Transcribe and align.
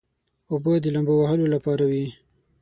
اوبه 0.51 0.71
د 0.83 0.85
لامبو 0.93 1.15
وهلو 1.19 1.45
لپاره 1.55 1.83
وي. 1.91 2.05